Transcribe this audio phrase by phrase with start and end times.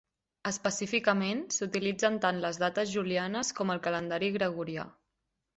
[0.51, 4.91] Específicament, s'utilitzen tant les dates julianes com el calendari gregorià.